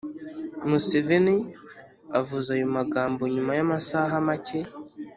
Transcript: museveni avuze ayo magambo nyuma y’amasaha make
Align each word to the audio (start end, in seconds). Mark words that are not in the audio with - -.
museveni 0.69 1.35
avuze 2.19 2.47
ayo 2.55 2.67
magambo 2.77 3.21
nyuma 3.33 3.51
y’amasaha 3.57 4.13
make 4.27 4.59